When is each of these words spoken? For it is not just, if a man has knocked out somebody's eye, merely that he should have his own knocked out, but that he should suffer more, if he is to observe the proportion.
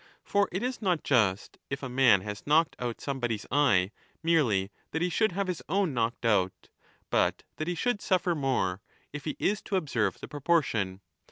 For 0.23 0.49
it 0.51 0.63
is 0.63 0.81
not 0.81 1.03
just, 1.03 1.59
if 1.69 1.83
a 1.83 1.87
man 1.87 2.21
has 2.21 2.47
knocked 2.47 2.75
out 2.79 2.99
somebody's 2.99 3.45
eye, 3.51 3.91
merely 4.23 4.71
that 4.89 5.01
he 5.03 5.09
should 5.11 5.33
have 5.33 5.45
his 5.45 5.61
own 5.69 5.93
knocked 5.93 6.25
out, 6.25 6.69
but 7.11 7.43
that 7.57 7.67
he 7.67 7.75
should 7.75 8.01
suffer 8.01 8.33
more, 8.33 8.81
if 9.13 9.25
he 9.25 9.35
is 9.37 9.61
to 9.61 9.75
observe 9.75 10.19
the 10.19 10.27
proportion. 10.27 11.01